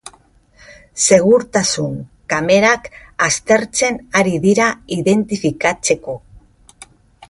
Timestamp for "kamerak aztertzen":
2.35-4.03